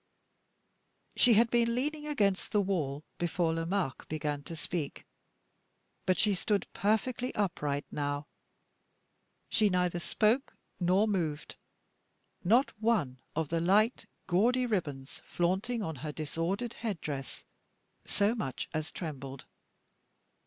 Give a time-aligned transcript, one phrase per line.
[1.15, 5.05] She had been leaning against the wall, before Lomaque began to speak;
[6.07, 8.25] but she stood perfectly upright now.
[9.51, 11.55] She neither spoke nor moved.
[12.43, 17.43] Not one of the light gaudy ribbons flaunting on her disordered head dress
[18.03, 19.45] so much as trembled.